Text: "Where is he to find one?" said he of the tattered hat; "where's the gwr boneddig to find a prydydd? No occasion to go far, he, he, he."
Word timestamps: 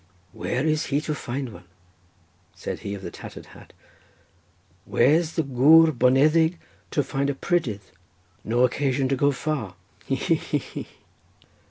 "Where 0.31 0.65
is 0.65 0.87
he 0.87 0.99
to 1.01 1.13
find 1.13 1.49
one?" 1.53 1.65
said 2.55 2.79
he 2.79 2.95
of 2.95 3.03
the 3.03 3.11
tattered 3.11 3.45
hat; 3.45 3.71
"where's 4.85 5.33
the 5.33 5.43
gwr 5.43 5.91
boneddig 5.91 6.57
to 6.89 7.03
find 7.03 7.29
a 7.29 7.35
prydydd? 7.35 7.81
No 8.43 8.63
occasion 8.63 9.07
to 9.09 9.15
go 9.15 9.31
far, 9.31 9.75
he, 10.03 10.15
he, 10.15 10.57
he." 10.57 10.87